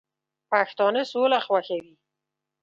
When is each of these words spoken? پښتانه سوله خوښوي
پښتانه 0.51 1.01
سوله 1.11 1.39
خوښوي 1.45 1.91